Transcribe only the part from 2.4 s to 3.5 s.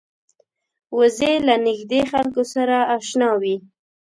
سره اشنا